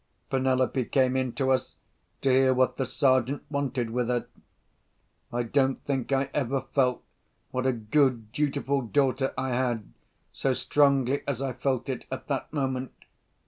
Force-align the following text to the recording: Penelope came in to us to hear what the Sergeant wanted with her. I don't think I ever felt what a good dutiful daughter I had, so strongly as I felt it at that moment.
Penelope 0.31 0.85
came 0.85 1.15
in 1.15 1.31
to 1.33 1.51
us 1.51 1.75
to 2.21 2.31
hear 2.31 2.55
what 2.55 2.75
the 2.77 2.87
Sergeant 2.87 3.43
wanted 3.51 3.91
with 3.91 4.07
her. 4.07 4.25
I 5.31 5.43
don't 5.43 5.75
think 5.85 6.11
I 6.11 6.31
ever 6.33 6.61
felt 6.73 7.03
what 7.51 7.67
a 7.67 7.71
good 7.71 8.31
dutiful 8.31 8.81
daughter 8.81 9.31
I 9.37 9.49
had, 9.49 9.93
so 10.33 10.53
strongly 10.53 11.21
as 11.27 11.39
I 11.39 11.53
felt 11.53 11.87
it 11.87 12.05
at 12.11 12.27
that 12.29 12.51
moment. 12.51 12.93